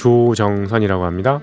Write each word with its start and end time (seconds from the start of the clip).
조정선이라고 0.00 1.04
합니다. 1.04 1.40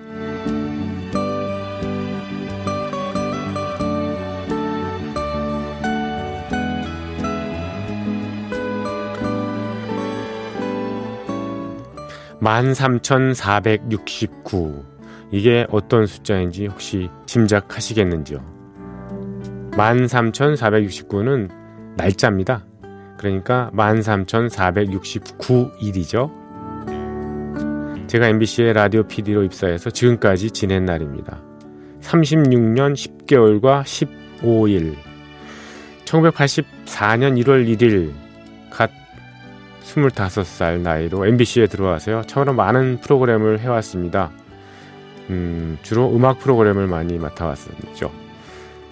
(13,469) 12.39 14.85
이게 15.31 15.65
어떤 15.69 16.07
숫자인지 16.07 16.65
혹시 16.65 17.11
짐작하시겠는지요? 17.27 18.39
13,469는 19.73 21.51
날짜입니다. 21.95 22.65
그러니까 23.19 23.69
13,469일이죠. 23.75 26.46
제가 28.07 28.29
MBC의 28.29 28.71
라디오 28.71 29.03
PD로 29.03 29.43
입사해서 29.43 29.89
지금까지 29.89 30.51
지낸 30.51 30.85
날입니다. 30.85 31.41
36년 32.01 32.93
10개월과 32.93 33.83
15일. 33.83 34.95
1984년 36.05 37.43
1월 37.43 37.67
1일 37.67 38.13
갓 38.69 38.89
25살 39.83 40.79
나이로 40.79 41.25
MBC에 41.25 41.67
들어와서요. 41.67 42.23
처음으로 42.27 42.53
많은 42.53 43.01
프로그램을 43.01 43.59
해왔습니다. 43.59 44.31
음, 45.29 45.77
주로 45.81 46.09
음악 46.15 46.39
프로그램을 46.39 46.87
많이 46.87 47.17
맡아왔었죠. 47.17 48.09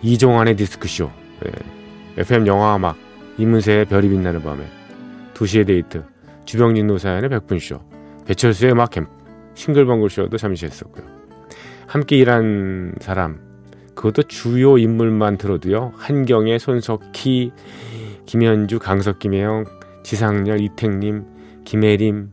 이종환의 0.02 0.58
디스크쇼, 0.58 1.10
예. 1.46 2.22
FM 2.22 2.48
영화음악, 2.48 2.98
이문세의 3.38 3.86
별이 3.86 4.10
빛나는 4.10 4.44
밤에, 4.44 4.66
도시의 5.34 5.66
데이트, 5.66 6.04
주병진 6.44 6.88
노사연의 6.88 7.30
백분쇼, 7.30 7.95
배철수의 8.26 8.72
음악 8.74 8.92
캠프, 8.92 9.12
싱글벙글 9.54 10.10
쇼도 10.10 10.38
잠시 10.38 10.66
했었고요. 10.66 11.06
함께 11.88 12.18
일한 12.18 12.94
사람, 13.00 13.40
그것도 13.96 14.24
주요 14.24 14.78
인물만 14.78 15.38
들어도요. 15.38 15.94
한경애 15.96 16.60
손석희, 16.60 17.52
김현주, 18.26 18.80
강석, 18.80 19.20
김혜영, 19.20 19.66
지상렬, 20.04 20.60
이택림, 20.60 21.26
김혜림, 21.64 22.32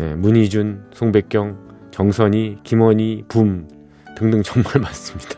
예, 0.00 0.14
문희준, 0.14 0.86
송백경, 0.92 1.90
정선희, 1.90 2.58
김원희, 2.64 3.24
붐 3.28 3.68
등등 4.16 4.42
정말 4.42 4.80
많습니다. 4.82 5.30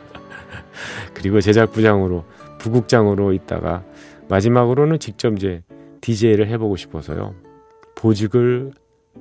그리고 1.14 1.40
제작부장으로 1.40 2.24
부국장으로 2.58 3.32
있다가 3.32 3.84
마지막으로는 4.28 4.98
직접 4.98 5.34
이제 5.34 5.62
DJ를 6.00 6.48
해보고 6.48 6.76
싶어서요. 6.76 7.34
보직을 7.94 8.72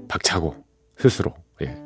박차고 0.07 0.55
스스로 0.97 1.33
예. 1.61 1.77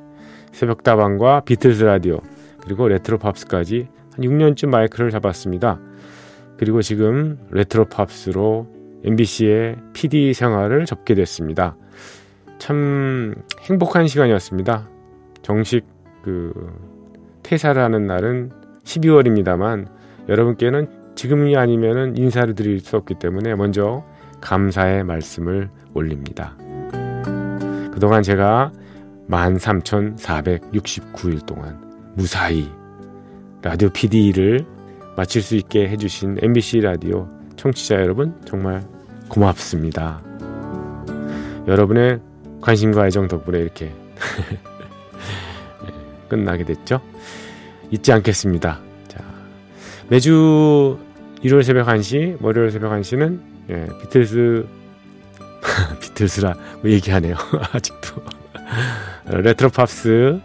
새벽다방과 0.51 1.41
비틀스 1.41 1.83
라디오 1.83 2.19
그리고 2.61 2.87
레트로 2.87 3.17
팝스까지 3.17 3.87
한 4.13 4.25
6년쯤 4.25 4.69
마이크를 4.69 5.09
잡았습니다. 5.11 5.79
그리고 6.57 6.81
지금 6.81 7.39
레트로 7.51 7.85
팝스로 7.85 8.67
MBC의 9.03 9.77
PD 9.93 10.33
생활을 10.33 10.85
접게 10.85 11.15
됐습니다. 11.15 11.77
참 12.57 13.33
행복한 13.61 14.07
시간이었습니다. 14.07 14.89
정식 15.41 15.85
그 16.23 16.53
퇴사를 17.43 17.81
하는 17.81 18.05
날은 18.07 18.51
12월입니다만 18.83 19.87
여러분께는 20.27 20.87
지금이 21.15 21.55
아니면은 21.55 22.17
인사를 22.17 22.53
드릴 22.55 22.79
수 22.79 22.97
없기 22.97 23.15
때문에 23.15 23.55
먼저 23.55 24.05
감사의 24.41 25.03
말씀을 25.03 25.69
올립니다. 25.93 26.57
그동안 27.99 28.23
제가 28.23 28.71
13,469일 29.29 31.45
동안 31.45 31.77
무사히 32.15 32.71
라디오 33.61 33.89
PD를 33.89 34.65
마칠 35.17 35.41
수 35.41 35.57
있게 35.57 35.89
해주신 35.89 36.37
MBC 36.41 36.79
라디오 36.79 37.27
청취자 37.57 37.95
여러분 37.95 38.39
정말 38.45 38.87
고맙습니다. 39.27 40.21
여러분의 41.67 42.21
관심과 42.61 43.07
애정 43.07 43.27
덕분에 43.27 43.59
이렇게 43.59 43.93
끝나게 46.29 46.63
됐죠. 46.63 47.01
잊지 47.91 48.13
않겠습니다. 48.13 48.79
자, 49.09 49.25
매주 50.07 50.97
일요일 51.41 51.65
새벽 51.65 51.87
1시, 51.87 52.41
월요일 52.41 52.71
새벽 52.71 52.93
1시는 52.93 53.41
예, 53.71 53.89
비틀스 54.01 54.78
비틀스라 55.99 56.53
뭐 56.81 56.91
얘기하네요. 56.91 57.35
아직도 57.73 58.21
레트로 59.25 59.69
팝스 59.69 60.39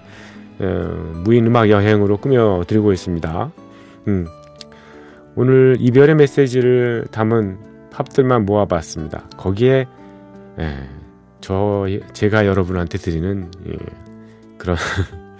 어, 0.60 1.12
무인 1.24 1.46
음악 1.46 1.68
여행으로 1.70 2.18
꾸며 2.18 2.62
드리고 2.66 2.92
있습니다. 2.92 3.50
음, 4.08 4.26
오늘 5.36 5.76
이별의 5.80 6.14
메시지를 6.14 7.06
담은 7.10 7.90
팝들만 7.90 8.44
모아봤습니다. 8.44 9.28
거기에 9.36 9.86
예, 10.58 10.88
저 11.40 11.86
제가 12.12 12.46
여러분한테 12.46 12.98
드리는 12.98 13.50
예, 13.66 13.76
그런 14.58 14.76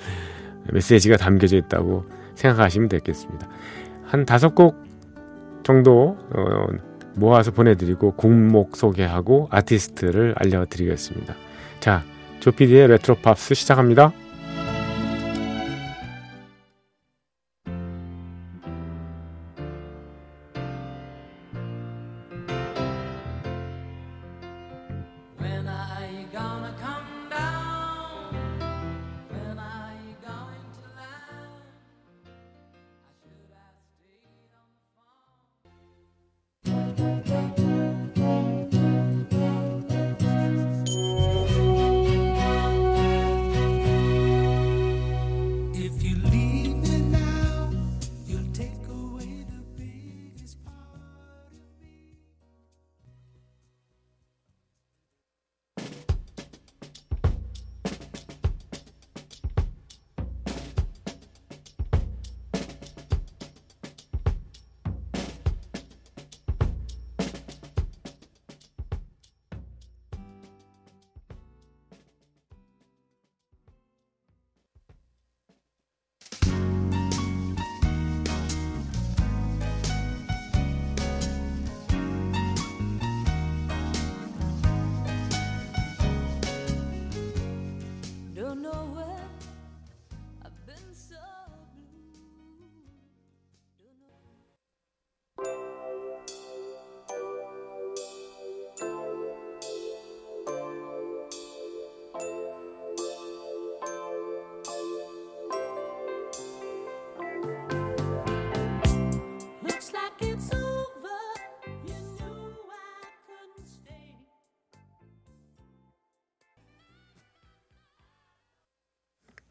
메시지가 0.73 1.17
담겨져 1.17 1.57
있다고 1.57 2.05
생각하시면 2.35 2.89
되겠습니다. 2.89 3.49
한 4.05 4.25
다섯 4.25 4.55
곡 4.55 4.83
정도 5.63 6.17
어, 6.31 6.67
모아서 7.17 7.51
보내드리고 7.51 8.13
곡목 8.17 8.77
소개하고 8.77 9.49
아티스트를 9.51 10.35
알려드리겠습니다. 10.37 11.35
자, 11.81 12.03
조피디의 12.41 12.89
레트로 12.89 13.17
팝스 13.23 13.55
시작합니다. 13.55 14.13
When 25.41 25.67
are 25.67 26.07
you 26.07 26.27
gonna 26.33 26.73
come? 26.81 26.94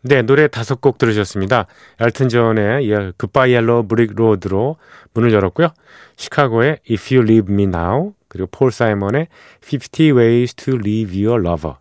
네, 0.05 0.21
노래 0.21 0.49
다섯 0.49 0.81
곡 0.81 0.97
들으셨습니다. 0.97 1.65
엘튼 1.97 2.27
존의 2.27 2.85
Goodbye 3.17 3.55
Yellow 3.55 3.87
Brick 3.87 4.13
Road로 4.13 4.75
문을 5.13 5.31
열었고요. 5.31 5.69
시카고의 6.17 6.79
If 6.91 7.15
You 7.15 7.25
Leave 7.25 7.53
Me 7.53 7.63
Now, 7.63 8.13
그리고 8.27 8.49
폴 8.51 8.73
사이먼의 8.73 9.27
50 9.61 10.11
Ways 10.17 10.55
to 10.55 10.75
Leave 10.75 11.25
Your 11.25 11.41
Lover, 11.41 11.77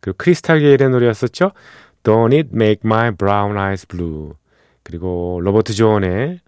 그리고 0.00 0.16
크리스탈 0.16 0.60
게일의 0.60 0.88
노래였었죠. 0.88 1.52
Don't 2.02 2.32
It 2.32 2.48
Make 2.54 2.80
My 2.82 3.10
Brown 3.10 3.58
Eyes 3.58 3.86
Blue, 3.86 4.32
그리고 4.82 5.38
로버트 5.42 5.74
존의 5.74 6.40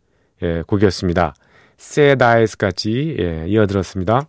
예, 0.42 0.62
곡이었습니다. 0.66 1.34
Sad 1.78 2.25
Eyes까지 2.25 3.16
예, 3.19 3.44
이어들었습니다. 3.48 4.28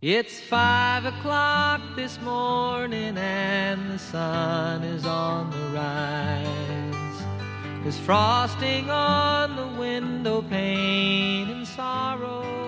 It's 0.00 0.38
five 0.38 1.06
o'clock 1.06 1.80
this 1.96 2.20
morning 2.20 3.18
and 3.18 3.90
the 3.90 3.98
sun 3.98 4.84
is 4.84 5.04
on 5.04 5.50
the 5.50 5.58
rise. 5.74 7.82
There's 7.82 7.98
frosting 7.98 8.90
on 8.90 9.56
the 9.56 9.66
window 9.76 10.42
pane 10.42 11.50
and 11.50 11.66
sorrow 11.66 12.67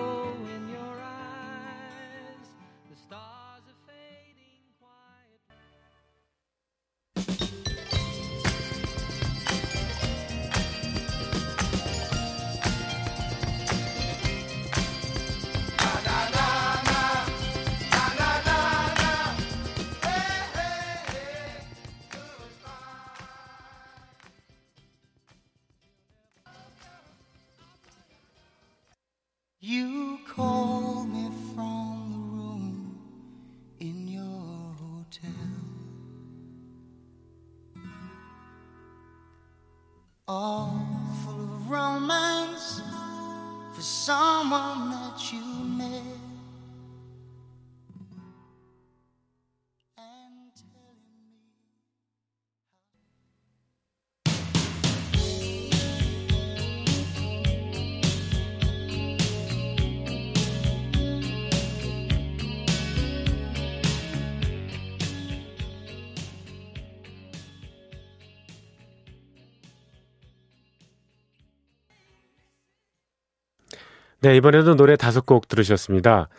네, 74.23 74.35
이번에도 74.37 74.75
노래 74.75 74.95
다섯 74.97 75.25
곡 75.25 75.47
들으셨습니다. 75.47 76.29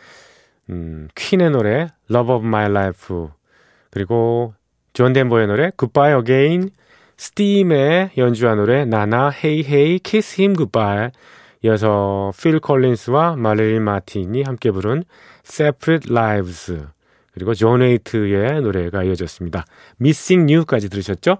음, 0.69 1.09
퀸의 1.15 1.51
노래 1.51 1.89
Love 2.09 2.35
of 2.35 2.45
My 2.47 2.69
Life 2.69 3.27
그리고 3.91 4.53
존 4.93 5.11
덴버의 5.11 5.47
노래 5.47 5.69
Goodbye 5.77 6.17
Again 6.19 6.69
스팀의 7.17 8.11
연주한 8.15 8.55
노래 8.55 8.85
Na 8.85 9.09
Na 9.09 9.33
Hey 9.33 9.65
Hey 9.67 9.99
Kiss 9.99 10.39
Him 10.39 10.55
Goodbye 10.55 11.09
이어서 11.65 12.31
필 12.41 12.61
콜린스와 12.61 13.35
마릴린 13.35 13.81
마틴이 13.81 14.43
함께 14.43 14.71
부른 14.71 15.03
Separate 15.45 16.09
Lives 16.09 16.85
그리고 17.33 17.53
존 17.53 17.81
웨이트의 17.81 18.61
노래가 18.61 19.03
이어졌습니다. 19.03 19.65
Missing 19.99 20.53
You까지 20.53 20.87
들으셨죠? 20.87 21.39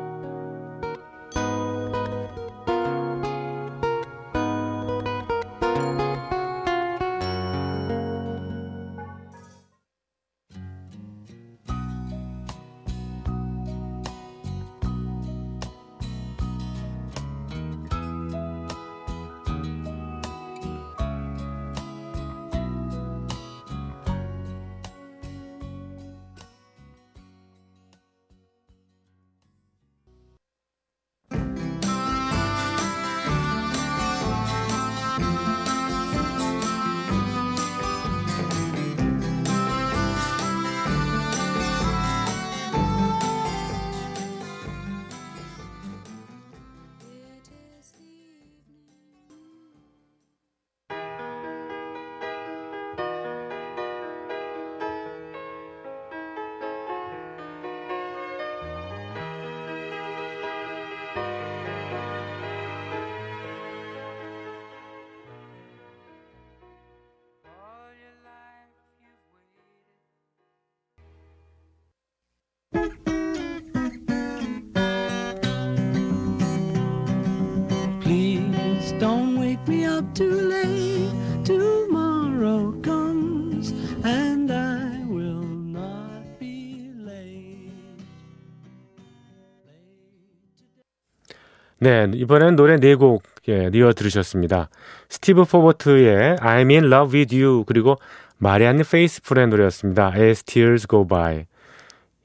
네, 91.83 92.07
이번엔 92.13 92.55
노래 92.55 92.75
네곡 92.75 93.23
예, 93.49 93.71
이어 93.73 93.93
들으셨습니다. 93.93 94.69
스티브 95.09 95.45
포버트의 95.45 96.35
I'm 96.35 96.69
in 96.69 96.85
love 96.85 97.17
with 97.17 97.35
you 97.35 97.63
그리고 97.65 97.95
마리안 98.37 98.83
페이스풀의 98.83 99.47
노래였습니다. 99.47 100.13
As 100.15 100.43
Tears 100.43 100.87
Go 100.87 101.07
By. 101.07 101.45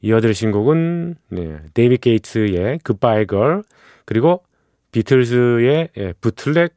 이어 0.02 0.20
들으신 0.20 0.52
곡은 0.52 1.14
네, 1.30 1.58
데이비드 1.72 1.96
게이츠의 1.96 2.80
Goodbye 2.84 3.26
Girl 3.26 3.62
그리고 4.04 4.42
비틀즈의 4.92 5.88
예, 5.96 6.12
bootleg 6.20 6.74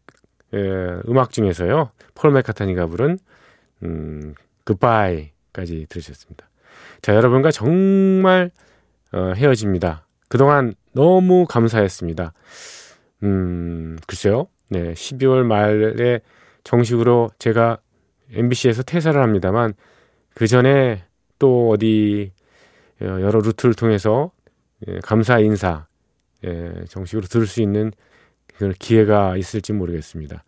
예, 0.54 1.02
음악 1.08 1.32
중에서요. 1.32 1.92
폴 2.16 2.32
매카트니가 2.32 2.88
부른 2.88 3.18
음, 3.84 4.36
Goodbye까지 4.66 5.88
들으셨습니다. 5.90 6.50
자, 7.02 7.16
여러분과 7.16 7.52
정말 7.52 8.52
어, 9.12 9.34
헤어집니다. 9.36 10.06
그동안 10.28 10.74
너무 10.94 11.46
감사했습니다. 11.48 12.34
음, 13.24 13.98
글쎄요. 14.08 14.48
네, 14.70 14.94
12월 14.94 15.44
말에 15.44 16.20
정식으로 16.64 17.30
제가 17.40 17.80
MBC에서 18.32 18.84
퇴사를 18.84 19.20
합니다만 19.20 19.74
그 20.36 20.46
전에 20.46 21.04
또 21.40 21.70
어디 21.70 22.32
어, 23.02 23.06
여러 23.06 23.40
루트를 23.40 23.74
통해서 23.74 24.32
예, 24.88 25.00
감사 25.04 25.40
인사 25.40 25.88
예, 26.46 26.72
정식으로 26.88 27.28
들을 27.28 27.48
수 27.48 27.62
있는 27.62 27.92
그런 28.60 28.74
기회가 28.74 29.38
있을지 29.38 29.72
모르겠습니다. 29.72 30.44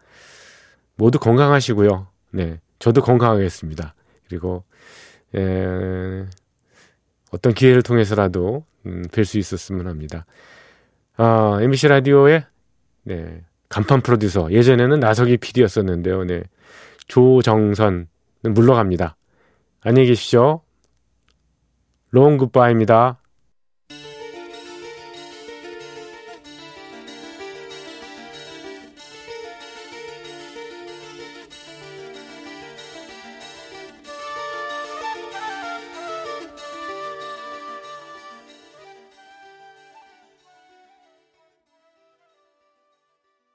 모두 0.95 1.17
건강하시고요. 1.17 2.07
네, 2.31 2.59
저도 2.77 3.01
건강하겠습니다. 3.01 3.95
그리고 4.27 4.65
예, 5.33 6.25
어떤 7.31 7.53
기회를 7.53 7.83
통해서라도 7.83 8.65
음, 8.85 9.03
뵐수 9.11 9.39
있었으면 9.39 9.87
합니다. 9.87 10.25
아, 11.15 11.59
MBC 11.61 11.87
라디오의 11.87 12.43
네, 13.03 13.45
간판 13.69 14.01
프로듀서 14.01 14.51
예전에는 14.51 14.99
나석이 14.99 15.37
PD였었는데요. 15.37 16.25
네, 16.25 16.43
조정선 17.07 18.09
물러갑니다. 18.41 19.15
안녕히 19.83 20.09
계십시오. 20.09 20.59
롱 22.09 22.37
굿바이입니다. 22.37 23.20